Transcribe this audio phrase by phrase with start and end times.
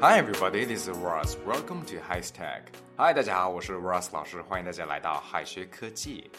[0.00, 1.36] Hi everybody, this is Ross.
[1.44, 2.62] Welcome to High Tech.
[2.96, 6.30] Hi，大家好，我是 Ross 老师，欢迎大家来到海学科技。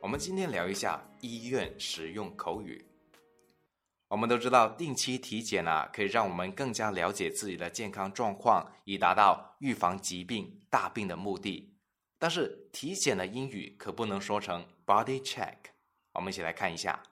[0.00, 2.86] 我们今天聊一下医院实用口语。
[4.06, 11.76] 我们都知道，定期体检啊，可以让我们更加了解自己的健康状况，以达到预防疾病大病的目的。
[12.20, 15.56] 但是，体检的英语可不能说成 body check。
[16.12, 17.02] 我们一起来看一下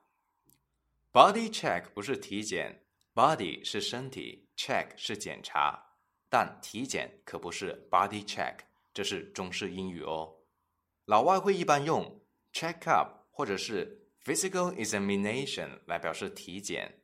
[1.13, 2.81] ，body check 不是体检
[3.13, 5.83] ，body 是身体，check 是检查。
[6.39, 8.59] 但体检可不是 body check，
[8.93, 10.37] 这是中式英语哦。
[11.07, 12.23] 老外会一般用
[12.53, 17.03] check up 或者是 physical examination 来表示体检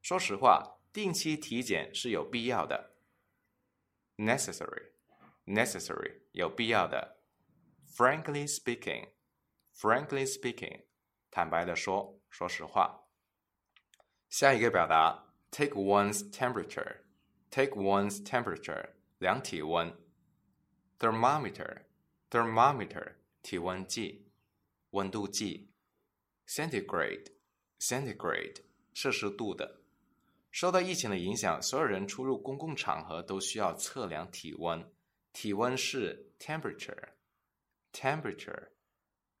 [0.00, 2.94] 说实话，定期体检是有必要的。
[4.16, 4.92] Necessary,
[5.46, 7.18] necessary 有必要的。
[7.94, 9.10] Frankly speaking,
[9.74, 10.86] frankly speaking，
[11.30, 13.04] 坦白的说，说实话。
[14.28, 17.02] 下一个表达，take one's temperature,
[17.50, 19.94] take one's temperature，量体温。
[20.99, 21.83] Thermometer
[22.29, 24.27] thermometer 体温计，
[24.91, 25.69] 温度计
[26.47, 27.27] ；centigrade
[27.79, 28.61] centigrade
[28.93, 29.81] 摄氏度的。
[30.51, 34.91] 受到疫情的影响，所有人出入公共场合都需要测量体温。
[35.31, 37.09] 体温是 temperature
[37.91, 38.69] temperature，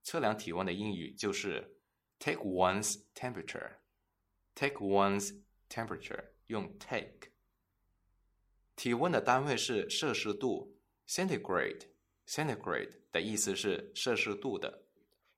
[0.01, 1.77] 测量体温的英语就是
[2.17, 3.73] take one's temperature
[4.55, 5.39] take one's
[5.69, 7.29] temperature 用 take。
[8.75, 10.75] 体温的单位是摄氏度。
[11.06, 11.82] centigrade
[12.26, 14.84] centigrade 的意思是摄氏度的。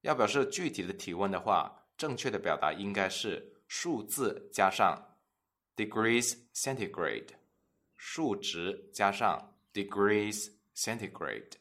[0.03, 5.17] 要表示具体的体温的话，正确的表达应该是数字加上
[5.77, 7.29] degrees centigrade，
[7.97, 11.53] 数值加上 degrees centigrade。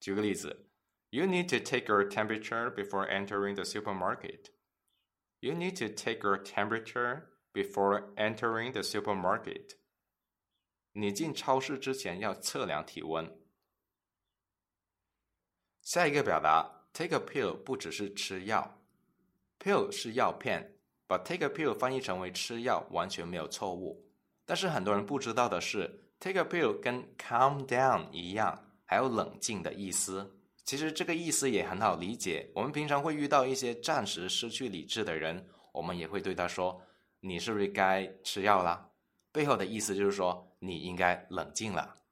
[0.00, 0.66] 举个例子，
[1.10, 4.50] You need to take your temperature before entering the supermarket.
[5.40, 9.76] You need to take your temperature before entering the supermarket.
[10.95, 13.27] 你进超市之前要测量体温。
[15.81, 18.79] 下一个表达，take a pill 不只是吃药
[19.59, 20.77] ，pill 是药片，
[21.07, 24.07] 把 take a pill 翻译成为吃药完全没有错误。
[24.45, 25.89] 但是很多人不知道的是
[26.19, 30.39] ，take a pill 跟 calm down 一样，还有冷静的意思。
[30.63, 32.49] 其实这个意思也很好理解。
[32.53, 36.79] 我们平常会遇到一些暂时失去理智的人，我们也会对他说
[37.19, 38.89] ：“你是不是该吃药啦？”
[39.33, 40.47] 背后的意思就是说。
[40.62, 42.02] 你应该冷静了。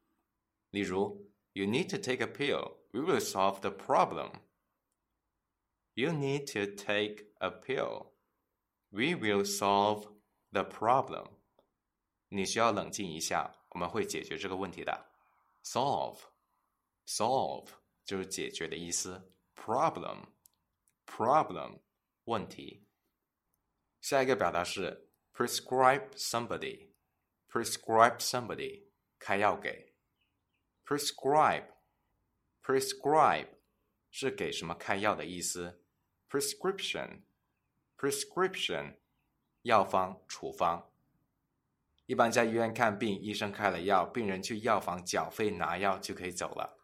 [0.70, 2.76] 例如，You need to take a pill.
[2.92, 4.40] We will solve the problem.
[5.94, 8.12] You need to take a pill.
[8.90, 10.08] We will solve
[10.50, 11.30] the problem.
[12.28, 15.10] 你需要冷静一下，我们会解决这个问题的。
[15.64, 16.20] Solve,
[17.06, 17.68] solve
[18.04, 19.32] 就是解决的意思。
[19.54, 20.26] Problem,
[21.06, 21.80] problem
[22.24, 22.86] 问题。
[24.00, 26.89] 下一个表达是 prescribe somebody。
[27.51, 28.85] Prescribe somebody
[29.19, 29.93] 开药给
[30.85, 31.65] ，prescribe
[32.63, 33.47] prescribe
[34.09, 35.83] 是给什么开药的意思
[36.29, 37.23] ，prescription
[37.97, 38.95] prescription
[39.63, 40.89] 药方处方。
[42.05, 46.79] 一般在医院看病，医生开了药，病人去药房缴费拿药就可以走了。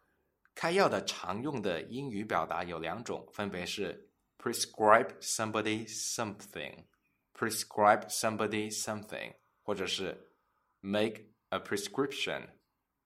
[0.54, 10.27] 开药的常用的英语表达有两种，分别是 prescribe somebody something，prescribe somebody something，或者是
[10.87, 12.47] make a prescription,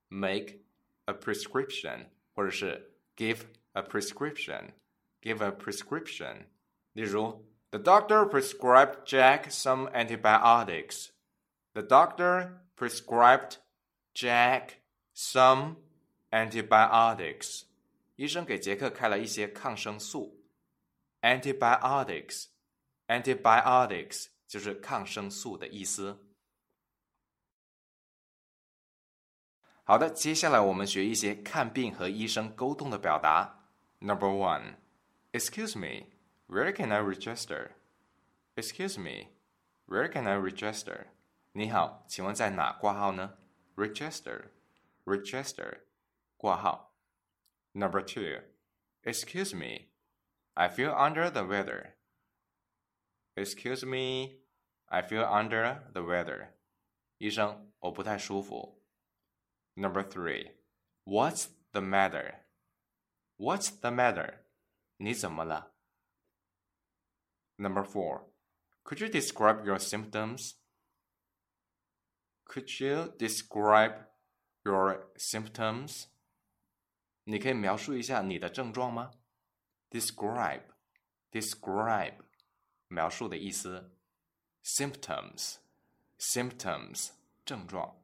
[0.10, 0.66] make
[1.06, 3.42] a prescription，或者是 give
[3.74, 4.74] a prescription,
[5.22, 6.48] give a prescription。
[6.94, 11.10] 例如，The doctor prescribed Jack some antibiotics.
[11.74, 13.58] The doctor prescribed
[14.14, 14.81] Jack
[15.14, 15.75] some
[16.31, 17.64] antibiotics.
[18.16, 20.44] 医生给杰克开了一些抗生素。
[21.22, 22.46] Antibiotics,
[23.08, 26.25] antibiotics 就是抗生素的意思。
[29.84, 33.64] 好的，接下来我们学一些看病和医生沟通的表达。
[34.00, 34.75] Number one,
[35.31, 36.08] excuse me,
[36.48, 37.72] where can I register?
[38.56, 39.30] Excuse me,
[39.88, 41.08] where can I register?
[41.54, 43.38] 你好，请问在哪挂号呢？
[43.75, 44.50] Register,
[45.06, 45.80] register，
[46.36, 46.94] 挂号。
[47.72, 48.44] Number two,
[49.04, 49.88] excuse me,
[50.54, 51.94] I feel under the weather.
[53.36, 54.42] Excuse me,
[54.88, 56.50] I feel under the weather.
[57.19, 58.81] 医生，我不太舒服。
[59.75, 60.52] Number three,
[61.06, 62.40] What's the matter?
[63.38, 64.40] What's the matter?
[64.98, 65.74] 你怎么了？
[67.58, 68.25] Number four,
[68.84, 70.56] Could you describe your symptoms?
[72.46, 74.06] Could you describe
[74.64, 76.06] your symptoms?
[77.25, 79.12] 你可以描述一下你的症状吗？
[79.90, 80.64] Describe,
[81.31, 82.16] describe，
[82.88, 83.92] 描述的意思。
[84.64, 85.58] Symptoms,
[86.18, 87.12] symptoms，
[87.46, 88.00] 症状。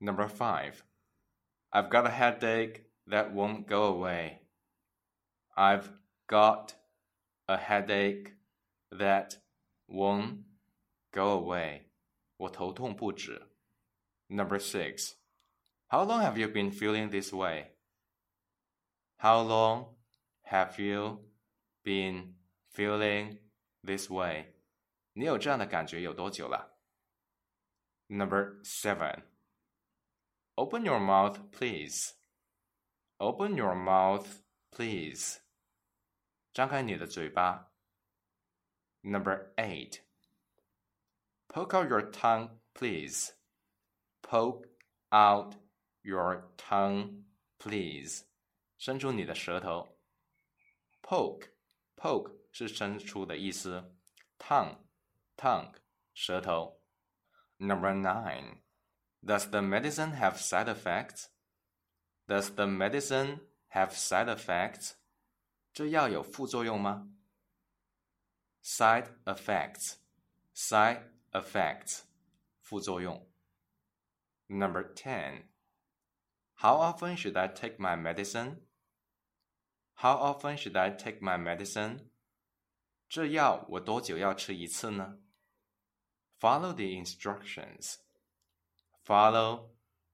[0.00, 0.84] Number five,
[1.72, 4.40] I've got a headache that won't go away.
[5.56, 5.90] I've
[6.26, 6.74] got
[7.48, 8.34] a headache
[8.90, 9.36] that
[9.88, 10.44] won't
[11.12, 11.82] go away.
[12.36, 13.40] 我头痛不止。
[14.28, 15.14] Number six,
[15.88, 17.72] how long have you been feeling this way?
[19.18, 19.94] How long
[20.42, 21.20] have you
[21.84, 22.34] been
[22.72, 23.38] feeling
[23.82, 24.54] this way?
[25.12, 26.76] 你有这样的感觉有多久了？
[28.08, 29.22] Number seven.
[30.58, 32.14] Open your mouth, please.
[33.18, 34.26] Open your mouth,
[34.70, 35.40] please.
[36.52, 37.72] 张开你的嘴巴。
[39.02, 40.00] Number eight.
[41.48, 43.32] Poke out your tongue, please.
[44.22, 44.68] Poke
[45.10, 45.56] out
[46.02, 47.24] your tongue,
[47.58, 48.24] please.
[48.78, 49.98] 伸出你的舌头。
[51.02, 51.48] Poke,
[51.96, 53.94] poke 是伸出的意思。
[54.38, 54.78] Tongue,
[55.36, 55.74] tongue
[56.14, 56.80] 舌头。
[57.58, 58.58] Number nine.
[59.24, 61.28] Does the medicine have side effects?
[62.28, 64.92] Does the medicine have side effects?
[65.72, 67.08] 这药有副作用吗？
[68.62, 69.96] Side effects,
[70.54, 71.02] side
[71.32, 72.02] effects,
[72.60, 73.28] 副作用。
[74.46, 75.48] Number ten.
[76.56, 78.60] How often should I take my medicine?
[79.96, 82.08] How often should I take my medicine?
[83.08, 85.18] 这药我多久要吃一次呢？
[86.38, 87.96] Follow the instructions.
[89.08, 89.70] Follow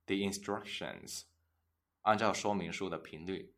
[0.06, 1.27] the instructions，
[2.03, 3.55] 按照说明书的频率。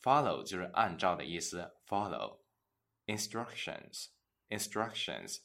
[0.00, 1.74] Follow 就是按照的意思。
[1.86, 2.38] Follow
[3.06, 5.40] instructions，instructions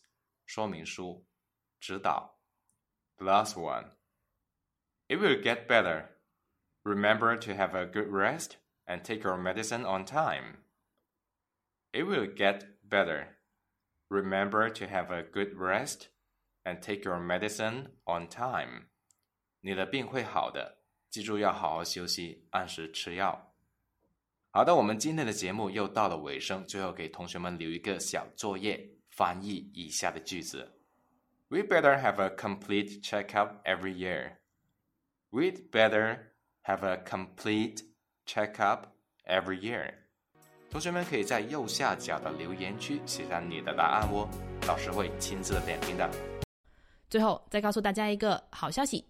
[0.45, 1.25] 说明书，
[1.79, 2.39] 指导。
[3.17, 3.95] The last one.
[5.07, 6.09] It will get better.
[6.83, 10.63] Remember to have a good rest and take your medicine on time.
[11.91, 13.39] It will get better.
[14.09, 16.09] Remember to have a good rest
[16.67, 18.87] and take your medicine on time.
[19.61, 23.53] 你的病会好的，记住要好好休息，按时吃药。
[24.51, 30.79] 好的，我们今天的节目又到了尾声，最后给同学们留一个小作业，翻译以下的句子：
[31.47, 34.37] We better have a complete checkup every year.
[35.31, 36.33] We'd better
[36.63, 37.83] have a complete
[38.25, 38.83] checkup
[39.25, 39.93] every year.
[40.69, 44.29] 同学们可以在右下角的留言区写下你的答案哦，
[44.67, 46.36] 老师会亲自点评的。
[47.08, 49.04] 最后再告诉大家一个好消息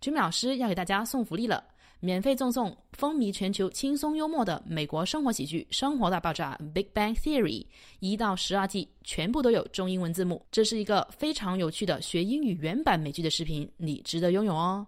[0.00, 1.62] ，Jimmy 老师要给大家送福利了，
[2.00, 7.66] 免费赠送风靡全球、轻松幽默的美国生活喜剧《生活大爆炸》（Big Bang Theory）
[8.00, 10.44] 一到十二季，全部都有中英文字幕。
[10.50, 14.86] 这是一个非常有趣的学英语原版美剧的视频，你值得拥有哦！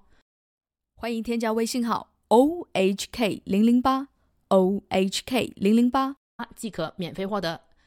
[0.97, 4.09] 欢迎添加微信号 o h k 零零八
[4.49, 6.17] o h k 零零八，
[6.55, 7.61] 即可免费获得。